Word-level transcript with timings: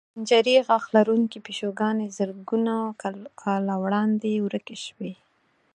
خنجري 0.13 0.55
غاښ 0.67 0.83
لرونکې 0.97 1.39
پیشوګانې 1.45 2.07
زرګونو 2.17 2.75
کاله 3.41 3.75
وړاندې 3.83 4.31
ورکې 4.45 4.75
شوې. 4.85 5.13